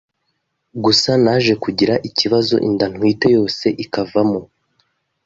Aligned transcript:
Gusa 0.83 1.11
naje 1.23 1.53
kugira 1.63 1.93
ikibazo 2.07 2.55
inda 2.67 2.85
ntwite 2.91 3.27
yose 3.35 3.65
ikavamo, 3.83 4.41